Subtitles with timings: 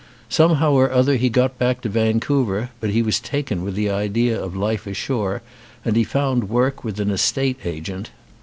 [0.29, 4.35] Somehow or other he got back to Vancouver, but he was taken with the idea
[4.41, 5.43] of life ashore,
[5.85, 8.09] and he found work with an estate agent.